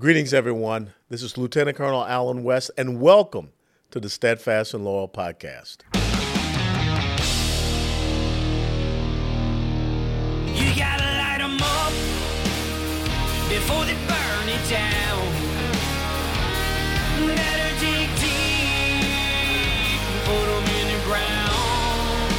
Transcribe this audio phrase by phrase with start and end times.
[0.00, 0.92] Greetings, everyone.
[1.08, 3.52] This is Lieutenant Colonel Allen West, and welcome
[3.92, 5.82] to the Steadfast and Loyal podcast.
[10.52, 11.92] You gotta light them up
[13.48, 15.22] before they burn it down.
[17.28, 22.34] Better dig deep put them in the ground.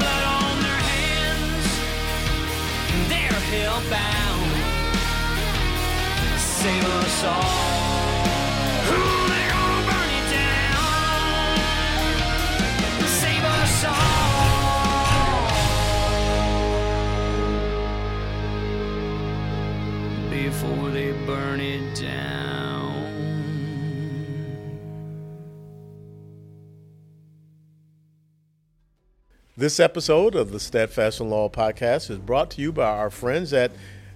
[0.00, 1.68] Blood on their hands,
[3.10, 3.40] they're
[6.60, 7.40] save us all.
[9.28, 11.56] they're gonna burn it down.
[13.06, 13.94] Save us all.
[20.28, 22.92] Before they burn it down.
[29.56, 33.54] This episode of the Steadfast and Loyal podcast is brought to you by our friends
[33.54, 33.72] at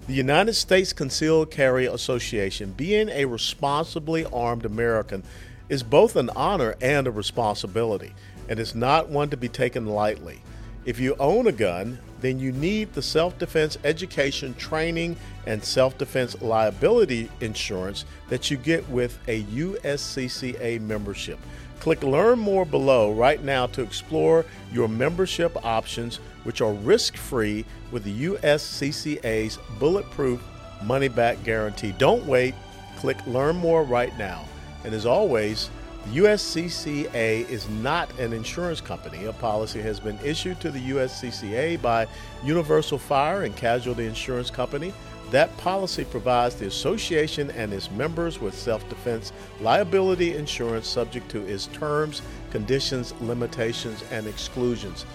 [0.06, 5.22] the United States Concealed Carry Association, being a responsibly armed American,
[5.70, 8.12] is both an honor and a responsibility,
[8.48, 10.42] and is not one to be taken lightly.
[10.84, 15.96] If you own a gun, then you need the self defense education, training, and self
[15.96, 21.38] defense liability insurance that you get with a USCCA membership.
[21.80, 27.64] Click Learn More below right now to explore your membership options, which are risk free
[27.90, 30.42] with the USCCA's bulletproof
[30.82, 31.92] money back guarantee.
[31.98, 32.54] Don't wait.
[32.96, 34.44] Click Learn More right now.
[34.84, 35.70] And as always,
[36.06, 39.24] the USCCA is not an insurance company.
[39.24, 42.06] A policy has been issued to the USCCA by
[42.44, 44.92] Universal Fire and Casualty Insurance Company
[45.30, 51.44] that policy provides the association and its members with self defense liability insurance subject to
[51.46, 55.06] its terms, conditions, limitations, and exclusions.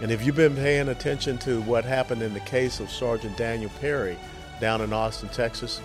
[0.00, 3.70] And if you've been paying attention to what happened in the case of Sergeant Daniel
[3.80, 4.18] Perry
[4.60, 5.80] down in Austin, Texas,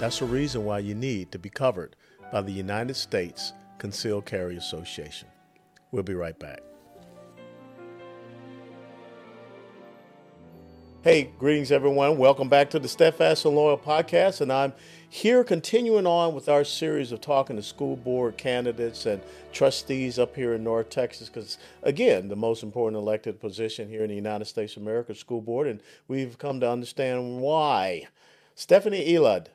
[0.00, 1.94] that's a reason why you need to be covered
[2.32, 5.28] by the United States Concealed Carry Association.
[5.92, 6.60] We'll be right back.
[11.02, 12.18] Hey, greetings, everyone.
[12.18, 14.40] Welcome back to the Steadfast and Loyal podcast.
[14.40, 14.72] And I'm
[15.10, 20.36] here continuing on with our series of talking to school board candidates and trustees up
[20.36, 21.28] here in North Texas.
[21.28, 25.40] Because, again, the most important elected position here in the United States of America, school
[25.40, 25.66] board.
[25.66, 28.08] And we've come to understand why.
[28.54, 29.46] Stephanie Elad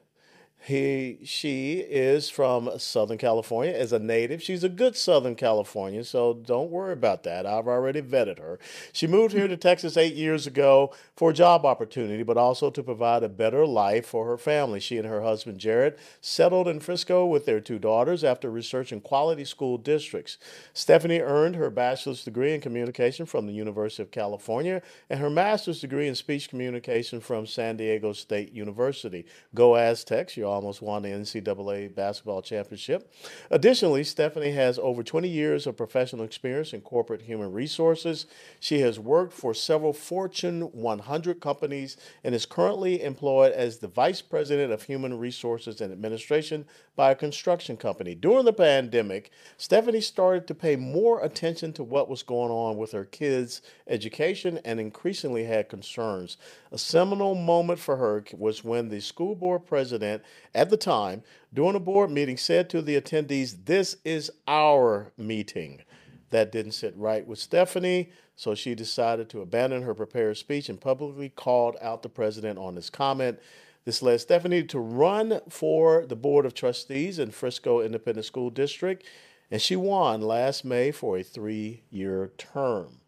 [0.66, 4.41] he, she is from Southern California as a native.
[4.41, 7.46] She's a good Southern Californian, so don't worry about that.
[7.46, 8.59] I've already vetted her.
[8.94, 12.81] She moved here to Texas eight years ago for a job opportunity, but also to
[12.81, 14.79] provide a better life for her family.
[14.79, 19.44] She and her husband, Jared, settled in Frisco with their two daughters after researching quality
[19.44, 20.38] school districts.
[20.73, 25.81] Stephanie earned her bachelor's degree in communication from the University of California and her master's
[25.81, 29.25] degree in speech communication from San Diego State University.
[29.53, 33.14] Go Aztecs, you almost won the NCAA basketball championship.
[33.52, 38.25] Additionally, Stephanie has over 20 years of professional experience in corporate human resources.
[38.59, 44.22] She has worked for several Fortune 100 companies and is currently employed as the Vice
[44.22, 46.66] President of Human Resources and Administration
[46.96, 48.14] by a construction company.
[48.14, 52.91] During the pandemic, Stephanie started to pay more attention to what was going on with
[52.91, 56.38] her kids' education and increasingly had concerns.
[56.72, 60.24] A seminal moment for her was when the school board president
[60.54, 61.24] at the time,
[61.54, 65.81] during a board meeting, said to the attendees, This is our meeting.
[66.30, 70.82] That didn't sit right with Stephanie, so she decided to abandon her prepared speech and
[70.82, 73.40] publicly called out the president on his comment.
[73.86, 79.06] This led Stephanie to run for the Board of Trustees in Frisco Independent School District,
[79.52, 83.02] and she won last May for a three year term.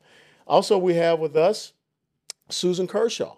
[0.46, 1.74] Also, we have with us
[2.50, 3.38] Susan Kershaw.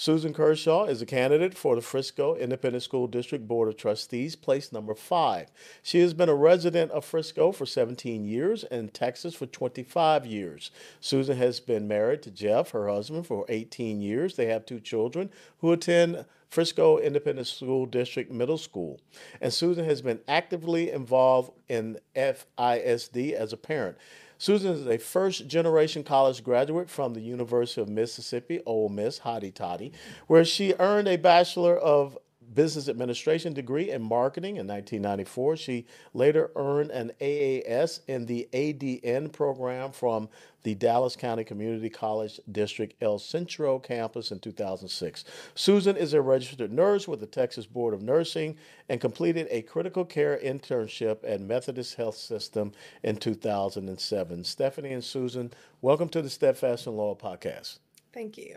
[0.00, 4.70] Susan Kershaw is a candidate for the Frisco Independent School District Board of Trustees, place
[4.70, 5.50] number five.
[5.82, 10.70] She has been a resident of Frisco for 17 years and Texas for 25 years.
[11.00, 14.36] Susan has been married to Jeff, her husband, for 18 years.
[14.36, 19.00] They have two children who attend Frisco Independent School District Middle School.
[19.40, 23.98] And Susan has been actively involved in FISD as a parent.
[24.40, 29.52] Susan is a first generation college graduate from the University of Mississippi, Ole Miss, Hotty
[29.52, 29.92] Toddy,
[30.28, 32.16] where she earned a Bachelor of
[32.54, 35.56] business administration degree in marketing in 1994.
[35.56, 40.28] She later earned an AAS in the ADN program from
[40.62, 45.24] the Dallas County Community College District El Centro campus in 2006.
[45.54, 48.56] Susan is a registered nurse with the Texas Board of Nursing
[48.88, 52.72] and completed a critical care internship at Methodist Health System
[53.02, 54.44] in 2007.
[54.44, 57.78] Stephanie and Susan, welcome to the Steadfast and Loyal podcast.
[58.12, 58.56] Thank you.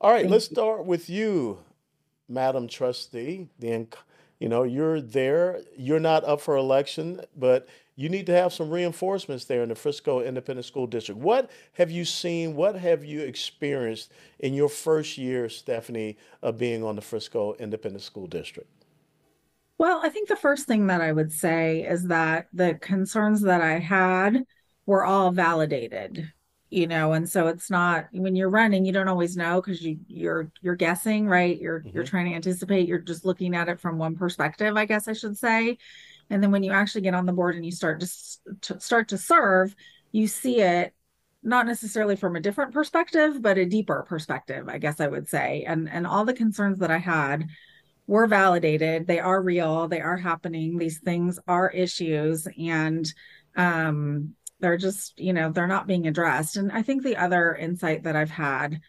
[0.00, 1.58] All right, let's start with you,
[2.28, 5.60] Madam Trustee, you know you're there.
[5.76, 9.74] You're not up for election, but you need to have some reinforcements there in the
[9.74, 11.18] Frisco Independent School District.
[11.18, 12.54] What have you seen?
[12.54, 18.02] What have you experienced in your first year, Stephanie, of being on the Frisco Independent
[18.02, 18.68] School District?
[19.78, 23.60] Well, I think the first thing that I would say is that the concerns that
[23.62, 24.44] I had
[24.84, 26.32] were all validated
[26.70, 29.98] you know and so it's not when you're running you don't always know because you
[30.08, 31.60] you're you're guessing right?
[31.60, 31.90] You're mm-hmm.
[31.94, 35.12] you're trying to anticipate you're just looking at it from one perspective i guess i
[35.12, 35.78] should say.
[36.28, 38.08] And then when you actually get on the board and you start to,
[38.62, 39.74] to start to serve
[40.12, 40.92] you see it
[41.42, 45.64] not necessarily from a different perspective but a deeper perspective i guess i would say.
[45.66, 47.48] And and all the concerns that i had
[48.08, 49.06] were validated.
[49.06, 49.88] They are real.
[49.88, 50.78] They are happening.
[50.78, 52.46] These things are issues.
[52.58, 53.12] And
[53.56, 56.56] um they're just you know they're not being addressed.
[56.56, 58.80] And i think the other insight that i've had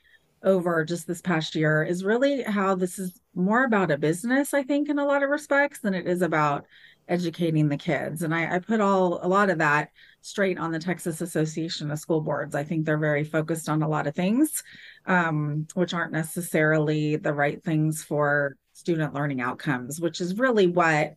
[0.43, 4.63] over just this past year is really how this is more about a business i
[4.63, 6.65] think in a lot of respects than it is about
[7.07, 8.21] educating the kids.
[8.21, 9.91] And I, I, put all a lot of that
[10.21, 12.55] straight on the texas association of school boards.
[12.55, 14.63] I think they're very focused on a lot of things
[15.05, 21.15] um, which aren't necessarily the right things for student learning outcomes which is really what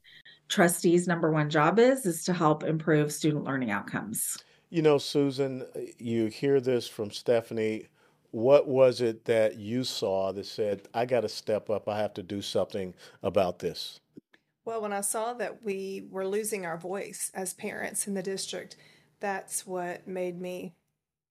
[0.50, 4.36] trustees number one job is is to help improve student learning outcomes.
[4.68, 5.64] You know susan
[5.98, 7.86] you hear this from stephanie.
[8.32, 12.14] What was it that you saw that said i got to step up i have
[12.14, 12.94] to do something
[13.24, 13.98] about this
[14.64, 18.76] well when i saw that we were losing our voice as parents in the district
[19.18, 20.74] that's what made me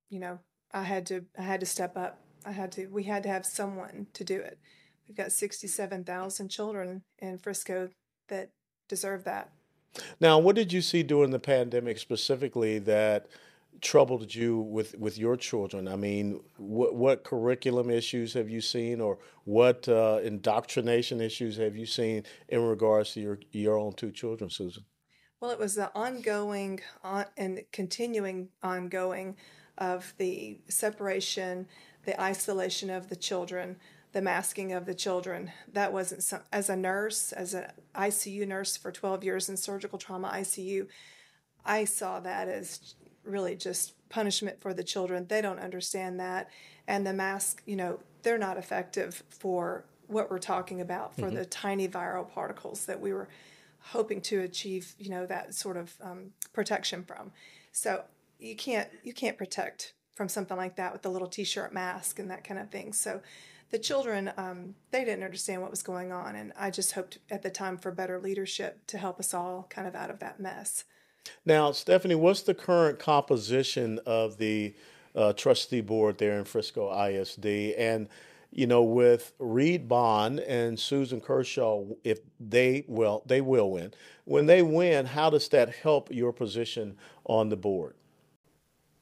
[0.10, 0.40] you know
[0.74, 2.20] i had to i had to step up.
[2.46, 4.60] I had to we had to have someone to do it.
[5.08, 7.90] We've got 67000 children in frisco
[8.28, 8.52] that
[8.90, 9.50] deserve that.
[10.20, 13.28] Now, what did you see during the pandemic specifically that
[13.82, 15.88] troubled you with, with your children?
[15.88, 21.76] I mean, what, what curriculum issues have you seen, or what uh, indoctrination issues have
[21.76, 24.84] you seen in regards to your your own two children, Susan?
[25.40, 29.38] Well, it was the ongoing on, and continuing ongoing
[29.78, 31.68] of the separation,
[32.04, 33.78] the isolation of the children,
[34.12, 35.52] the masking of the children.
[35.72, 40.00] That wasn't some, as a nurse, as an ICU nurse for 12 years in surgical
[40.00, 40.88] trauma ICU,
[41.66, 45.28] I saw that as really just punishment for the children.
[45.28, 46.50] They don't understand that.
[46.88, 51.36] And the mask, you know, they're not effective for what we're talking about for mm-hmm.
[51.36, 53.30] the tiny viral particles that we were
[53.80, 57.32] hoping to achieve, you know, that sort of um, protection from.
[57.72, 58.04] So
[58.40, 62.30] you can't you can't protect from something like that with a little t-shirt mask and
[62.32, 62.92] that kind of thing.
[62.92, 63.22] So
[63.72, 67.42] the children um, they didn't understand what was going on and i just hoped at
[67.42, 70.86] the time for better leadership to help us all kind of out of that mess.
[71.46, 74.74] Now stephanie what's the current composition of the
[75.16, 78.08] uh, trustee board there in frisco isd and
[78.52, 83.94] you know with reed bond and susan kershaw if they will they will win.
[84.26, 87.96] When they win how does that help your position on the board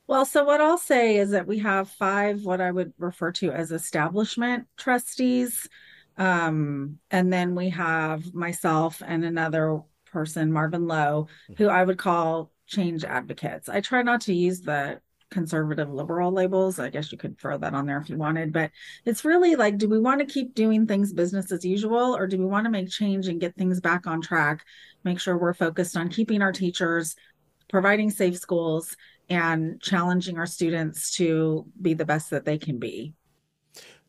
[0.08, 3.52] well, so what I'll say is that we have five, what I would refer to
[3.52, 5.68] as establishment trustees.
[6.18, 9.82] Um, and then we have myself and another
[10.12, 11.28] person, Marvin Lowe,
[11.58, 11.76] who mm-hmm.
[11.76, 13.70] I would call change advocates.
[13.70, 15.00] I try not to use the
[15.30, 16.80] conservative liberal labels.
[16.80, 18.72] I guess you could throw that on there if you wanted, but
[19.06, 22.38] it's really like, do we want to keep doing things business as usual, or do
[22.38, 24.64] we want to make change and get things back on track?
[25.04, 27.16] Make sure we're focused on keeping our teachers,
[27.70, 28.96] providing safe schools,
[29.30, 33.14] and challenging our students to be the best that they can be.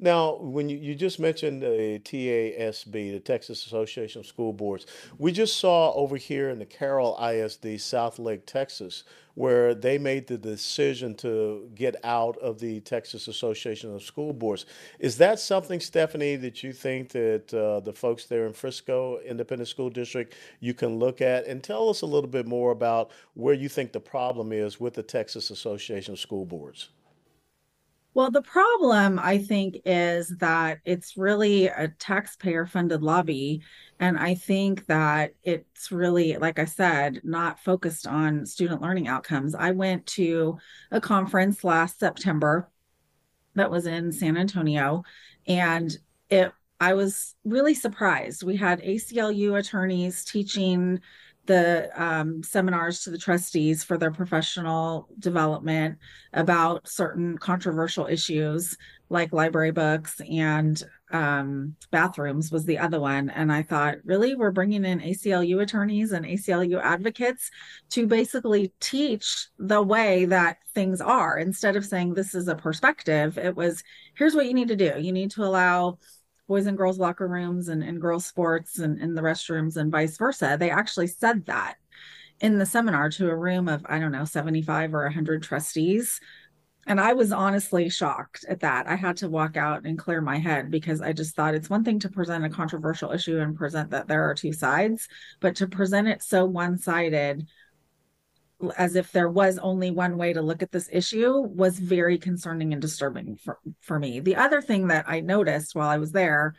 [0.01, 4.87] Now, when you, you just mentioned the TASB, the Texas Association of School Boards,
[5.19, 9.03] we just saw over here in the Carroll ISD, Southlake, Texas,
[9.35, 14.67] where they made the decision to get out of the Texas Association of School Boards.
[15.01, 19.69] Is that something, Stephanie, that you think that uh, the folks there in Frisco Independent
[19.69, 21.47] School District you can look at?
[21.47, 24.95] And tell us a little bit more about where you think the problem is with
[24.95, 26.91] the Texas Association of School Boards.
[28.15, 33.63] Well, the problem, I think, is that it's really a taxpayer funded lobby.
[34.01, 39.55] And I think that it's really, like I said, not focused on student learning outcomes.
[39.55, 40.59] I went to
[40.91, 42.69] a conference last September
[43.55, 45.05] that was in San Antonio,
[45.47, 45.97] and
[46.31, 48.45] it I was really surprised.
[48.45, 51.01] We had ACLU attorneys teaching
[51.49, 55.99] the um, seminars to the trustees for their professional development
[56.35, 58.77] about certain controversial issues
[59.09, 63.31] like library books and um, bathrooms was the other one.
[63.31, 67.51] And i thought really we're bringing in aclu attorneys and aclu advocates
[67.91, 71.39] to basically teach the way that things are.
[71.39, 73.83] Instead of saying this is a perspective it was
[74.15, 74.93] here's what you need to do.
[74.99, 75.99] You need to allow
[76.49, 80.17] boys and girls locker rooms and, and girls sports and in the restrooms and vice
[80.17, 80.57] versa.
[80.59, 81.77] They actually said that
[82.41, 86.21] in the seminar to a room of, I don't know, 75 or 100 trustees.
[86.87, 88.87] And I was honestly shocked at that.
[88.87, 91.85] I had to walk out and clear my head because I just thought it's one
[91.85, 95.07] thing to present a controversial issue and present that there are two sides,
[95.41, 97.47] but to present it so one sided
[98.77, 102.73] as if there was only one way to look at this issue was very concerning
[102.73, 104.21] and disturbing for, for me.
[104.21, 106.55] The other thing that I noticed while I was there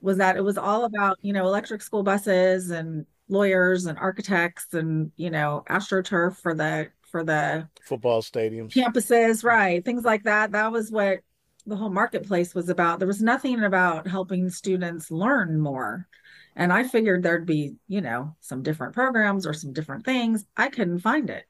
[0.00, 4.74] was that it was all about, you know, electric school buses and lawyers and architects
[4.74, 9.84] and, you know, astroturf for the for the football stadiums, campuses, right?
[9.84, 10.52] Things like that.
[10.52, 11.20] That was what
[11.66, 12.98] the whole marketplace was about.
[12.98, 16.08] There was nothing about helping students learn more.
[16.56, 20.44] And I figured there'd be, you know, some different programs or some different things.
[20.56, 21.44] I couldn't find it.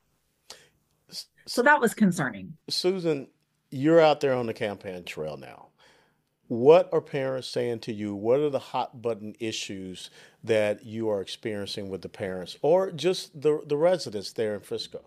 [1.46, 2.56] So that was concerning.
[2.68, 3.28] Susan,
[3.70, 5.68] you're out there on the campaign trail now.
[6.46, 8.14] What are parents saying to you?
[8.14, 10.10] What are the hot button issues
[10.44, 15.00] that you are experiencing with the parents or just the, the residents there in Frisco?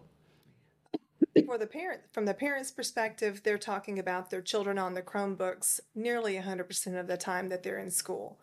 [1.45, 5.81] For the parent, from the parents' perspective, they're talking about their children on the Chromebooks
[5.93, 8.39] nearly 100% of the time that they're in school.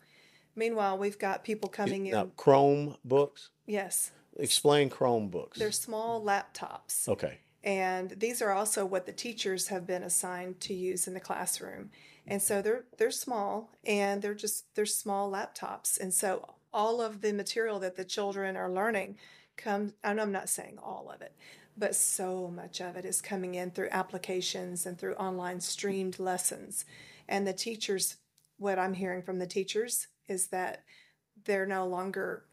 [0.55, 2.31] Meanwhile, we've got people coming Now, in.
[2.31, 3.49] Chromebooks?
[3.65, 5.55] Yes, Explain Chromebooks.
[5.55, 7.07] they're small laptops.
[7.07, 7.39] Okay.
[7.63, 11.89] and these are also what the teachers have been assigned to use in the classroom
[12.27, 17.21] and so they're they're small and they're just they're small laptops and so all of
[17.21, 19.17] the material that the children are learning
[19.55, 21.33] comes and i'm not saying all of it
[21.77, 26.83] but so much of it is coming in through applications and through online streamed lessons
[27.29, 28.17] and the teachers
[28.57, 30.83] what i'm hearing from the teachers is that
[31.45, 32.45] they're no longer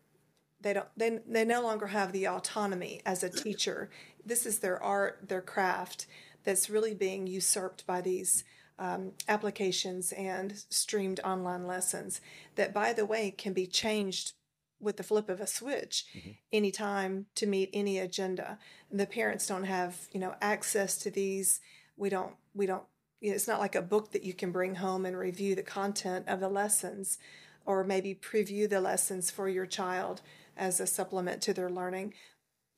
[0.60, 3.90] they don't they, they no longer have the autonomy as a teacher.
[4.24, 6.06] This is their art their craft
[6.44, 8.44] that's really being usurped by these
[8.78, 12.20] um, applications and streamed online lessons
[12.54, 14.32] that by the way can be changed
[14.80, 16.06] with the flip of a switch
[16.50, 18.58] anytime to meet any agenda.
[18.90, 21.60] The parents don't have you know access to these.
[21.96, 22.84] We don't we don't
[23.20, 25.62] you know, it's not like a book that you can bring home and review the
[25.62, 27.18] content of the lessons
[27.66, 30.20] or maybe preview the lessons for your child
[30.56, 32.12] as a supplement to their learning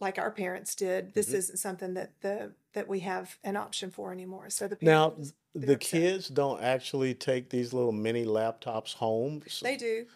[0.01, 1.37] like our parents did this mm-hmm.
[1.37, 5.15] isn't something that the that we have an option for anymore so the Now,
[5.55, 5.81] the upset.
[5.81, 9.43] kids don't actually take these little mini laptops home.
[9.47, 10.07] So, they do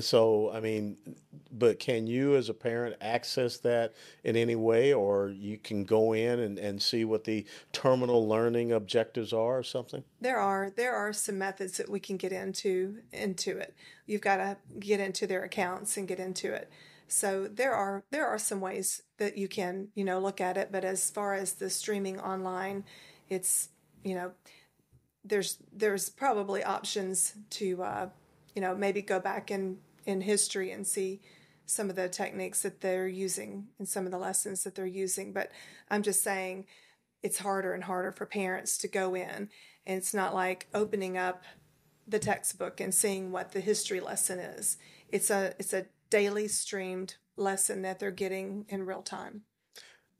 [0.00, 0.96] so, I mean,
[1.50, 6.12] but can you as a parent access that in any way, or you can go
[6.12, 10.04] in and, and see what the terminal learning objectives are or something?
[10.20, 13.74] There are there are some methods that we can get into into it.
[14.06, 16.70] You've got to get into their accounts and get into it.
[17.08, 20.70] So there are there are some ways that you can you know look at it.
[20.72, 22.84] But as far as the streaming online,
[23.28, 23.68] it's
[24.04, 24.32] you know
[25.24, 28.08] there's there's probably options to uh,
[28.54, 31.20] you know maybe go back in in history and see
[31.64, 35.32] some of the techniques that they're using and some of the lessons that they're using.
[35.32, 35.52] But
[35.88, 36.66] I'm just saying
[37.22, 39.48] it's harder and harder for parents to go in
[39.86, 41.44] and it's not like opening up
[42.06, 44.76] the textbook and seeing what the history lesson is
[45.08, 49.42] it's a it's a daily streamed lesson that they're getting in real time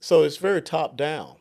[0.01, 1.37] So it's very top down.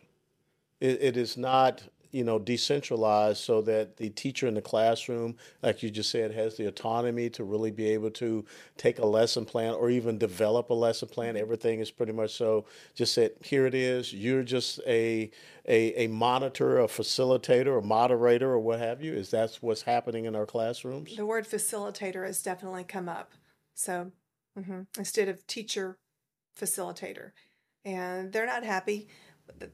[0.80, 5.82] It, it is not, you know, decentralized so that the teacher in the classroom, like
[5.84, 8.46] you just said, has the autonomy to really be able to
[8.78, 11.38] take a lesson plan or even develop a lesson plan.
[11.38, 12.66] Everything is pretty much so
[12.96, 14.14] just said, here it is.
[14.14, 15.32] You're just a
[15.68, 19.14] a, a monitor, a facilitator, a moderator, or what have you.
[19.14, 21.16] Is that what's happening in our classrooms?
[21.16, 23.34] the word facilitator has definitely come up
[23.74, 24.12] so
[24.58, 25.98] mhm, instead of teacher
[26.60, 27.32] facilitator
[27.86, 29.08] and they're not happy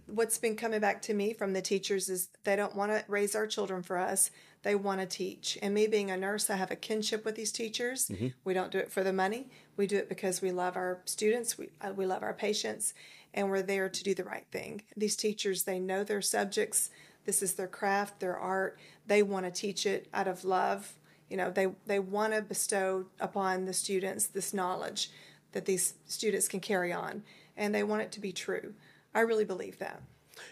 [0.07, 3.35] what's been coming back to me from the teachers is they don't want to raise
[3.35, 4.31] our children for us.
[4.63, 5.57] They want to teach.
[5.61, 8.09] And me being a nurse i have a kinship with these teachers.
[8.43, 9.49] We don't do it for the money.
[9.75, 11.57] We do it because we love our students.
[11.57, 12.93] We, uh, we love our patients
[13.33, 14.81] and we're there to do the right thing.
[14.95, 16.89] These teachers they know their subjects.
[17.25, 18.79] This is their craft their art.
[19.05, 20.93] They want to teach it out of love.
[21.29, 25.11] You know they they want to bestow upon the students this knowledge
[25.51, 27.23] that these students can carry on
[27.55, 28.73] and they want it to be true
[29.13, 30.01] i really believe that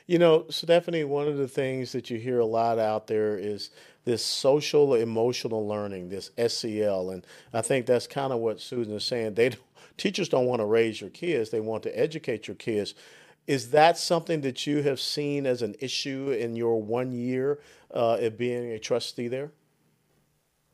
[0.08, 3.70] You know, Stephanie, one of the things that you hear a lot out there is
[4.04, 9.04] this social emotional learning, this SEL, and I think that's kind of what Susan is
[9.04, 9.34] saying.
[9.36, 9.62] They don't,
[9.98, 12.94] teachers don't want to raise your kids; they want to educate your kids.
[13.48, 17.60] Is that something that you have seen as an issue in your one year
[17.94, 19.52] uh, of being a trustee there?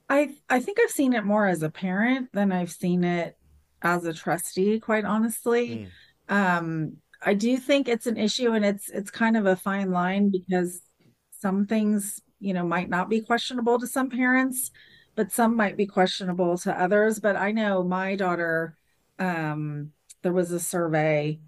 [0.10, 3.38] I I think I've seen it more as a parent than I've seen it
[3.82, 5.82] as a trustee, quite honestly.
[6.30, 10.32] Um, I do think it's an issue and it's it's kind of a fine line
[10.32, 10.82] because
[11.32, 14.72] some things, you know, might not be questionable to some parents,
[15.16, 17.20] but some might be questionable to others.
[17.20, 18.78] But I know my daughter,
[19.20, 21.40] um, there was a survey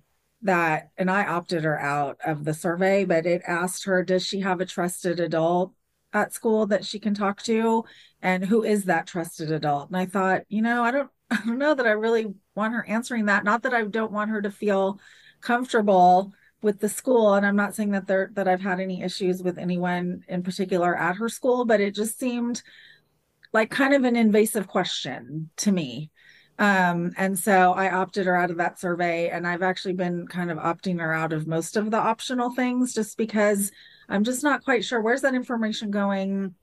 [0.42, 4.42] that, and I opted her out of the survey, but it asked her, does she
[4.42, 5.74] have a trusted adult
[6.12, 7.86] at school that she can talk to?
[8.22, 9.90] And who is that trusted adult?
[9.90, 12.86] And I thought, you know, I don't, I don't know that I really want her
[12.88, 13.44] answering that.
[13.44, 15.00] Not that I don't want her to feel
[15.44, 19.44] comfortable with the school and i'm not saying that there that i've had any issues
[19.44, 22.64] with anyone in particular at her school but it just seemed
[23.52, 26.10] like kind of an invasive question to me
[26.60, 29.30] um, and so I opted her out of that survey.
[29.30, 32.94] And I've actually been kind of opting her out of most of the optional things
[32.94, 33.72] just because
[34.08, 36.56] I'm just not quite sure where's that information going?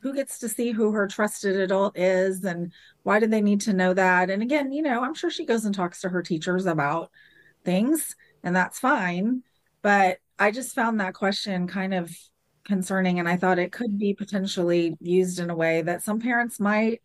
[0.00, 2.44] Who gets to see who her trusted adult is?
[2.44, 2.72] And
[3.02, 4.30] why do they need to know that?
[4.30, 7.10] And again, you know, I'm sure she goes and talks to her teachers about
[7.64, 8.14] things,
[8.44, 9.42] and that's fine.
[9.82, 12.14] But I just found that question kind of
[12.64, 13.18] concerning.
[13.18, 17.00] And I thought it could be potentially used in a way that some parents might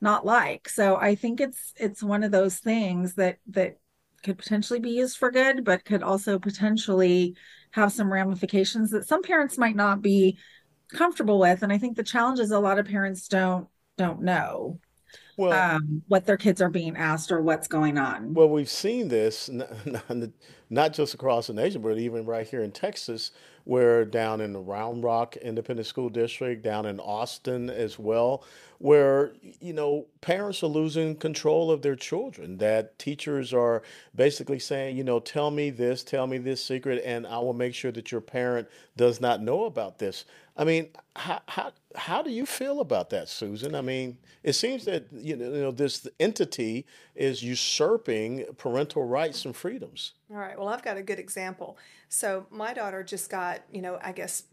[0.00, 0.68] not like.
[0.68, 3.78] So I think it's it's one of those things that that
[4.22, 7.36] could potentially be used for good, but could also potentially
[7.72, 10.38] have some ramifications that some parents might not be
[10.92, 11.62] comfortable with.
[11.62, 14.80] And I think the challenge is a lot of parents don't don't know
[15.36, 18.34] well, um, what their kids are being asked or what's going on.
[18.34, 19.50] Well, we've seen this
[20.70, 23.32] not just across the nation, but even right here in Texas,
[23.64, 28.44] where down in the Round Rock Independent School District, down in Austin as well,
[28.80, 33.82] where you know parents are losing control of their children that teachers are
[34.14, 37.74] basically saying you know tell me this tell me this secret and i will make
[37.74, 40.24] sure that your parent does not know about this
[40.60, 44.84] i mean how how, how do you feel about that susan i mean it seems
[44.84, 46.86] that you know, you know this entity
[47.16, 51.76] is usurping parental rights and freedoms all right well i've got a good example
[52.08, 54.44] so my daughter just got you know i guess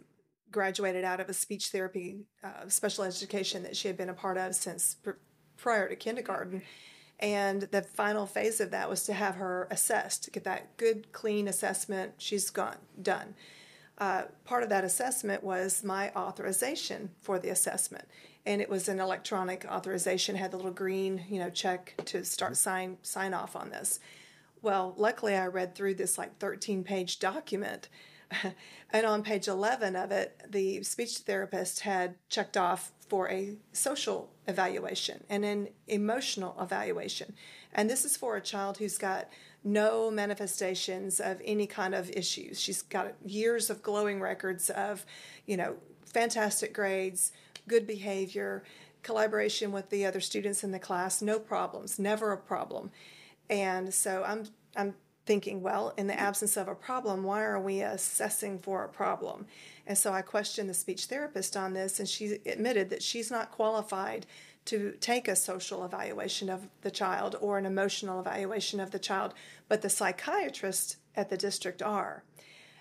[0.50, 4.38] graduated out of a speech therapy uh, special education that she had been a part
[4.38, 5.12] of since pr-
[5.58, 6.62] prior to kindergarten.
[7.20, 11.48] And the final phase of that was to have her assessed, get that good, clean
[11.48, 12.14] assessment.
[12.20, 13.34] She's gone, done.
[13.98, 18.05] Uh, part of that assessment was my authorization for the assessment,
[18.46, 20.36] and it was an electronic authorization.
[20.36, 24.00] Had the little green, you know, check to start sign sign off on this.
[24.62, 27.90] Well, luckily, I read through this like 13 page document
[28.92, 34.29] and on page 11 of it, the speech therapist had checked off for a social
[34.48, 37.33] evaluation and an emotional evaluation.
[37.74, 39.29] And this is for a child who's got
[39.68, 42.60] no manifestations of any kind of issues.
[42.60, 45.06] She's got years of glowing records of,
[45.46, 45.75] you know,
[46.06, 47.32] fantastic grades,
[47.68, 48.64] good behavior,
[49.03, 52.92] collaboration with the other students in the class, no problems, never a problem.
[53.50, 54.94] And so I'm I'm
[55.25, 59.46] thinking, well, in the absence of a problem, why are we assessing for a problem?
[59.86, 63.51] And so I questioned the speech therapist on this, and she admitted that she's not
[63.51, 64.25] qualified
[64.68, 69.34] to take a social evaluation of the child or an emotional evaluation of the child,
[69.68, 72.24] but the psychiatrists at the district are.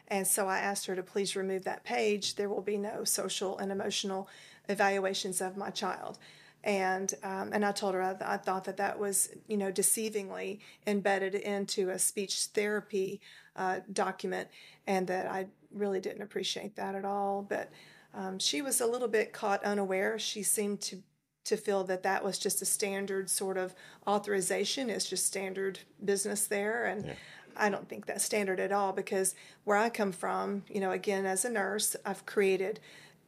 [0.08, 2.36] And so I asked her to please remove that page.
[2.36, 4.28] There will be no social and emotional
[4.68, 6.18] evaluations of my child
[6.66, 10.58] and um, and I told her I, I, thought that that was you know deceivingly
[10.86, 13.20] embedded into a speech therapy
[13.54, 14.48] uh, document,
[14.86, 17.46] and that I really didn't appreciate that at all.
[17.48, 17.70] But
[18.12, 20.18] um, she was a little bit caught unaware.
[20.18, 20.98] She seemed to
[21.46, 23.74] to feel that that was just a standard sort of
[24.06, 24.90] authorization.
[24.90, 27.06] It's just standard business there, and.
[27.06, 27.14] Yeah.
[27.58, 31.24] I don't think that's standard at all because where I come from, you know, again,
[31.24, 32.80] as a nurse, I've created,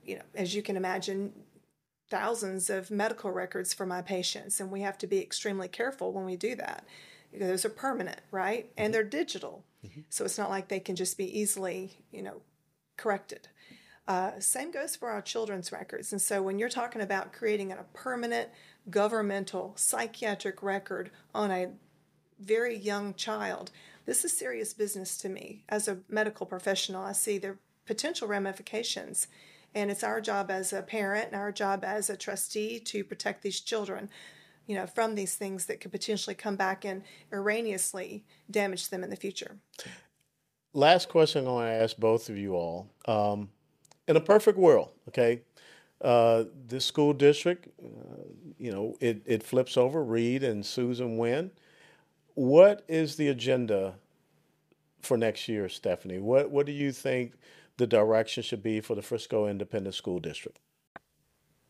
[0.05, 1.33] you know, as you can imagine,
[2.11, 6.25] thousands of medical records for my patients, and we have to be extremely careful when
[6.25, 6.85] we do that.
[7.33, 8.71] Those are permanent, right?
[8.77, 10.01] And they're digital, mm-hmm.
[10.09, 12.41] so it's not like they can just be easily, you know,
[12.97, 13.49] corrected.
[14.09, 16.13] Uh, same goes for our children's records.
[16.13, 18.49] And so when you're talking about creating a permanent
[18.89, 21.69] governmental psychiatric record on a
[22.41, 23.71] very young child,
[24.07, 25.63] this is serious business to me.
[25.69, 29.29] As a medical professional, I see the potential ramifications
[29.75, 33.43] and it's our job as a parent and our job as a trustee to protect
[33.43, 34.09] these children,
[34.67, 39.11] you know, from these things that could potentially come back and erroneously damage them in
[39.11, 39.57] the future.
[40.73, 42.89] Last question I want to ask both of you all.
[43.07, 43.51] Um,
[44.09, 45.43] in a perfect world, okay,
[46.01, 48.23] uh, this school district, uh,
[48.59, 51.51] you know, it, it flips over, Reed and Susan win.
[52.35, 53.95] What is the agenda
[55.03, 56.19] for next year, Stephanie?
[56.19, 57.35] What what do you think
[57.77, 60.59] the direction should be for the Frisco Independent School District?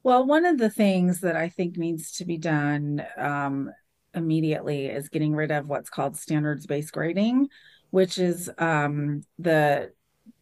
[0.03, 3.71] Well, one of the things that I think needs to be done um,
[4.15, 7.49] immediately is getting rid of what's called standards based grading,
[7.91, 9.93] which is um, the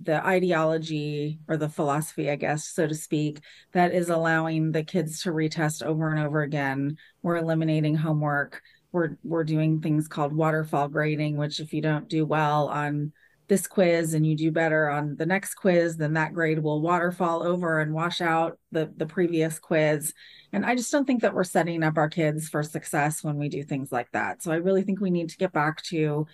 [0.01, 3.41] the ideology or the philosophy, I guess, so to speak,
[3.73, 6.99] that is allowing the kids to retest over and over again.
[7.23, 8.63] We're eliminating homework.
[8.93, 13.13] We're we're doing things called waterfall grading, which if you don't do well on
[13.49, 17.43] this quiz and you do better on the next quiz, then that grade will waterfall
[17.43, 20.13] over and wash out the the previous quiz.
[20.53, 23.49] And I just don't think that we're setting up our kids for success when we
[23.49, 24.43] do things like that.
[24.43, 26.27] So I really think we need to get back to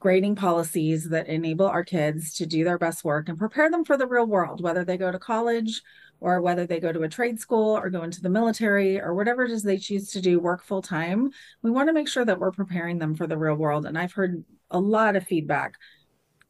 [0.00, 3.96] grading policies that enable our kids to do their best work and prepare them for
[3.96, 5.82] the real world, whether they go to college
[6.20, 9.44] or whether they go to a trade school or go into the military or whatever
[9.44, 11.30] it is they choose to do, work full time.
[11.62, 13.86] We want to make sure that we're preparing them for the real world.
[13.86, 15.74] And I've heard a lot of feedback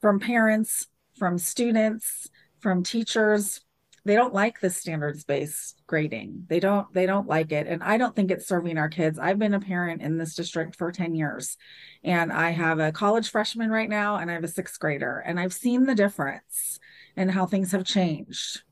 [0.01, 2.29] from parents, from students,
[2.61, 3.61] from teachers.
[4.09, 6.47] They don't like the standards based grading.
[6.49, 9.19] They don't they don't like it and I don't think it's serving our kids.
[9.19, 11.59] I've been a parent in this district for 10 years
[12.03, 15.39] and I have a college freshman right now and I have a 6th grader and
[15.39, 16.81] I've seen the difference
[17.19, 18.63] and how things have changed.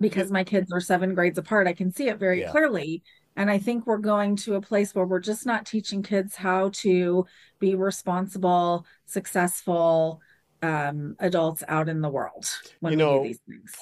[0.00, 2.50] Because my kids are 7 grades apart, I can see it very yeah.
[2.50, 3.02] clearly
[3.36, 6.70] and I think we're going to a place where we're just not teaching kids how
[6.76, 7.26] to
[7.58, 10.22] be responsible, successful,
[10.66, 12.48] um, adults out in the world
[12.80, 13.30] when you know,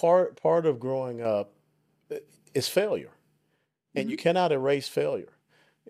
[0.01, 1.53] Part part of growing up
[2.12, 2.16] uh,
[2.55, 3.12] is failure,
[3.94, 4.11] and mm-hmm.
[4.11, 5.33] you cannot erase failure.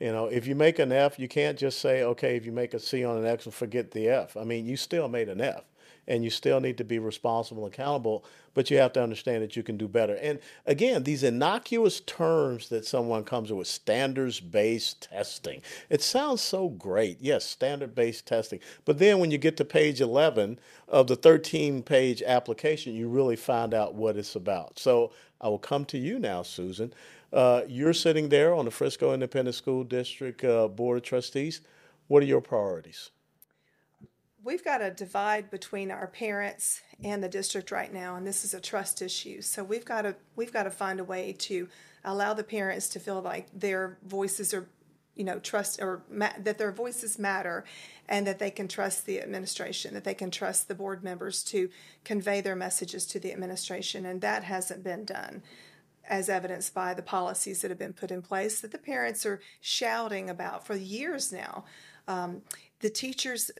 [0.00, 2.74] You know, if you make an F, you can't just say, okay, if you make
[2.74, 4.36] a C on an X, forget the F.
[4.36, 5.64] I mean, you still made an F
[6.06, 9.56] and you still need to be responsible and accountable, but you have to understand that
[9.56, 10.14] you can do better.
[10.16, 16.68] And again, these innocuous terms that someone comes with, standards based testing, it sounds so
[16.68, 17.18] great.
[17.20, 18.60] Yes, standard based testing.
[18.84, 23.36] But then when you get to page 11 of the 13 page application, you really
[23.36, 24.78] find out what it's about.
[24.78, 26.92] So I will come to you now, Susan.
[27.32, 31.62] Uh, you're sitting there on the Frisco Independent School District uh, Board of Trustees.
[32.06, 33.10] What are your priorities?
[34.44, 38.54] We've got a divide between our parents and the district right now and this is
[38.54, 39.40] a trust issue.
[39.40, 41.68] So we've got to we've got to find a way to
[42.04, 44.68] allow the parents to feel like their voices are
[45.14, 47.64] you know trust or ma- that their voices matter
[48.08, 51.70] and that they can trust the administration that they can trust the board members to
[52.04, 55.42] convey their messages to the administration and that hasn't been done
[56.06, 59.40] as evidenced by the policies that have been put in place that the parents are
[59.62, 61.64] shouting about for years now.
[62.06, 62.42] Um,
[62.80, 63.50] the teachers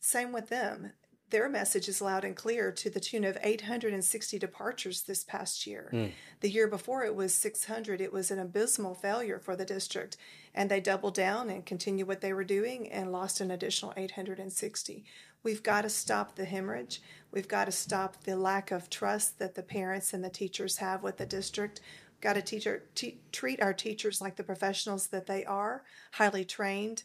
[0.00, 0.92] same with them.
[1.30, 5.90] Their message is loud and clear to the tune of 860 departures this past year.
[5.92, 6.12] Mm.
[6.40, 8.00] The year before it was 600.
[8.00, 10.16] It was an abysmal failure for the district.
[10.54, 15.04] And they doubled down and continued what they were doing and lost an additional 860.
[15.42, 17.02] We've got to stop the hemorrhage.
[17.30, 21.02] We've got to stop the lack of trust that the parents and the teachers have
[21.02, 21.80] with the district.
[22.14, 26.46] We've got to teacher, t- treat our teachers like the professionals that they are, highly
[26.46, 27.02] trained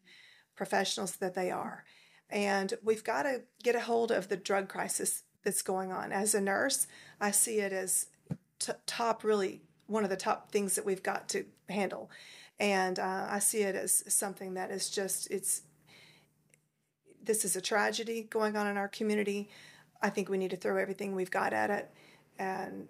[0.55, 1.83] professionals that they are.
[2.29, 6.11] And we've got to get a hold of the drug crisis that's going on.
[6.11, 6.87] As a nurse,
[7.19, 8.07] I see it as
[8.59, 12.09] t- top, really, one of the top things that we've got to handle.
[12.59, 15.63] And uh, I see it as something that is just, it's,
[17.23, 19.49] this is a tragedy going on in our community.
[20.01, 21.91] I think we need to throw everything we've got at it
[22.39, 22.87] and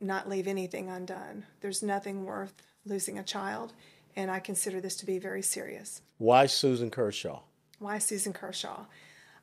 [0.00, 1.46] not leave anything undone.
[1.60, 3.72] There's nothing worth losing a child,
[4.16, 6.02] and I consider this to be very serious.
[6.18, 7.40] Why Susan Kershaw?
[7.80, 8.84] Why Susan Kershaw?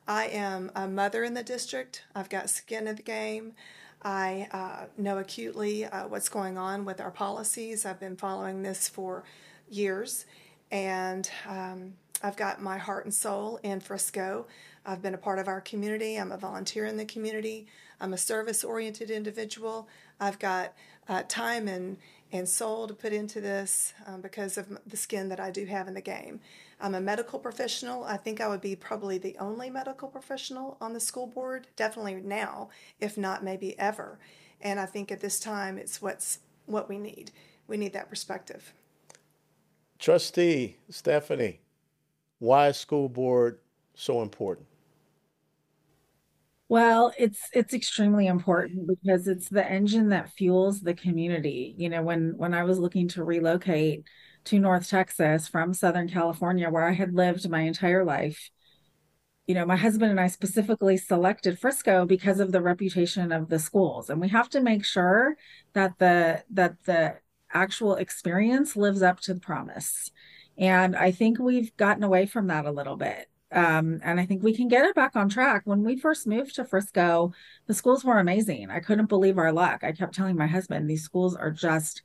[0.06, 2.04] I am a mother in the district.
[2.14, 3.54] I've got skin in the game.
[4.00, 7.84] I uh, know acutely uh, what's going on with our policies.
[7.84, 9.24] I've been following this for
[9.68, 10.24] years,
[10.70, 14.46] and um, I've got my heart and soul in Frisco.
[14.86, 16.14] I've been a part of our community.
[16.14, 17.66] I'm a volunteer in the community.
[18.00, 19.88] I'm a service oriented individual.
[20.20, 20.74] I've got
[21.08, 21.96] uh, time and,
[22.32, 25.88] and soul to put into this um, because of the skin that I do have
[25.88, 26.40] in the game.
[26.80, 28.04] I'm a medical professional.
[28.04, 32.14] I think I would be probably the only medical professional on the school board, definitely
[32.16, 32.68] now,
[33.00, 34.18] if not maybe ever.
[34.60, 37.30] And I think at this time it's what's what we need.
[37.66, 38.72] We need that perspective.
[39.98, 41.60] Trustee Stephanie,
[42.38, 43.58] why is school board
[43.94, 44.66] so important?
[46.68, 51.74] Well, it's it's extremely important because it's the engine that fuels the community.
[51.78, 54.04] You know, when when I was looking to relocate,
[54.44, 58.50] to North Texas from Southern California, where I had lived my entire life.
[59.46, 63.58] You know, my husband and I specifically selected Frisco because of the reputation of the
[63.58, 65.36] schools, and we have to make sure
[65.74, 67.16] that the that the
[67.52, 70.10] actual experience lives up to the promise.
[70.58, 73.28] And I think we've gotten away from that a little bit.
[73.50, 75.62] Um, and I think we can get it back on track.
[75.64, 77.32] When we first moved to Frisco,
[77.66, 78.70] the schools were amazing.
[78.70, 79.82] I couldn't believe our luck.
[79.82, 82.02] I kept telling my husband, these schools are just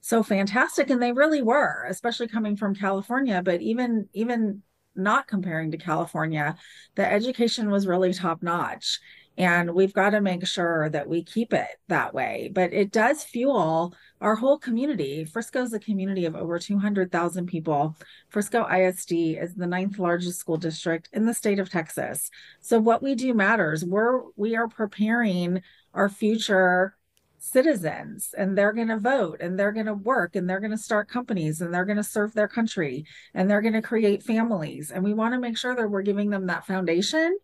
[0.00, 4.62] so fantastic and they really were especially coming from california but even even
[4.94, 6.56] not comparing to california
[6.94, 9.00] the education was really top notch
[9.38, 12.50] And we've got to make sure that we keep it that way.
[12.52, 15.24] But it does fuel our whole community.
[15.24, 17.96] Frisco is a community of over 200,000 people.
[18.30, 22.32] Frisco ISD is the ninth largest school district in the state of Texas.
[22.60, 23.84] So what we do matters.
[23.84, 25.62] We're we are preparing
[25.94, 26.96] our future
[27.38, 30.76] citizens and they're going to vote and they're going to work and they're going to
[30.76, 34.90] start companies and they're going to serve their country and they're going to create families
[34.90, 37.38] and we want to make sure that we're giving them that foundation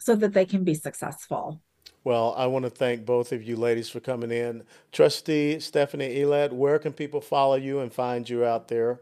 [0.00, 1.60] so that they can be successful
[2.02, 4.62] well, I want to thank both of you ladies for coming in.
[4.90, 9.00] Trustee Stephanie Elad, where can people follow you and find you out there?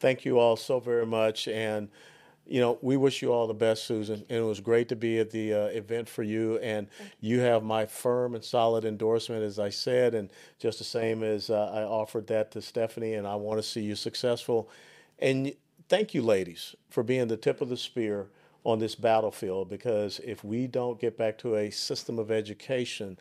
[0.00, 1.46] Thank you all so very much.
[1.46, 1.88] And
[2.46, 4.24] you know, we wish you all the best, Susan.
[4.28, 6.58] And it was great to be at the uh, event for you.
[6.58, 6.88] And
[7.20, 11.50] you have my firm and solid endorsement, as I said, and just the same as
[11.50, 13.14] uh, I offered that to Stephanie.
[13.14, 14.68] And I want to see you successful.
[15.20, 15.52] And
[15.88, 18.28] thank you, ladies, for being the tip of the spear
[18.64, 19.68] on this battlefield.
[19.68, 23.16] Because if we don't get back to a system of education,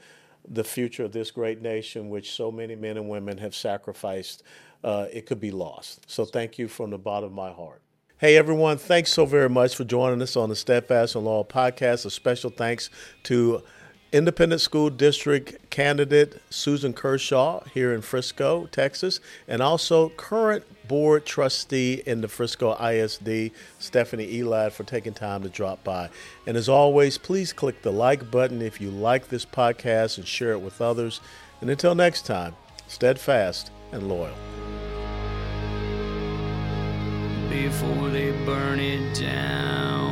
[0.48, 4.44] the future of this great nation, which so many men and women have sacrificed,
[4.84, 6.10] uh, it could be lost.
[6.10, 7.82] So thank you from the bottom of my heart.
[8.20, 12.06] Hey, everyone, thanks so very much for joining us on the Steadfast and Loyal podcast.
[12.06, 12.90] A special thanks
[13.24, 13.64] to
[14.12, 22.04] Independent School District candidate Susan Kershaw here in Frisco, Texas, and also current board trustee
[22.06, 26.10] in the Frisco ISD, Stephanie Elad, for taking time to drop by.
[26.46, 30.52] And as always, please click the like button if you like this podcast and share
[30.52, 31.22] it with others.
[31.62, 32.58] And until next time,
[32.90, 34.36] steadfast and loyal
[37.64, 40.09] before they burn it down.